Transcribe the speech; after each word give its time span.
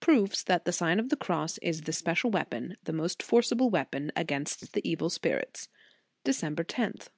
PROOFS 0.00 0.42
THAT 0.42 0.66
THE 0.66 0.70
SlGH 0.70 0.98
OF 1.00 1.08
THE 1.08 1.16
CROSS 1.16 1.56
IS 1.62 1.80
THE 1.84 1.94
SPECIAL 1.94 2.30
WEAPON, 2.30 2.76
THE 2.84 2.92
MOST 2.92 3.22
FORCIBLE 3.22 3.70
WEAPON 3.70 4.12
AGAIKST 4.14 4.74
THE 4.74 4.86
EVIL 4.86 5.08
SPIRITS. 5.08 5.70
December 6.24 6.62
10th. 6.62 7.08